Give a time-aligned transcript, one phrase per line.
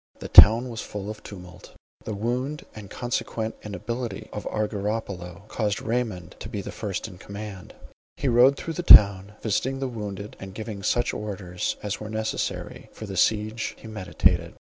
[0.17, 1.75] The town was full of tumult.
[2.05, 7.75] The wound, and consequent inability of Argyropylo, caused Raymond to be the first in command.
[8.17, 12.89] He rode through the town, visiting the wounded, and giving such orders as were necessary
[12.91, 14.55] for the siege he meditated.